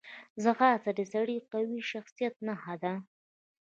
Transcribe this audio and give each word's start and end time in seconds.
ځغاسته 0.43 0.91
د 0.95 1.01
سړي 1.13 1.37
قوي 1.51 1.79
شخصیت 1.91 2.33
نښه 2.47 2.75
ده 2.83 2.93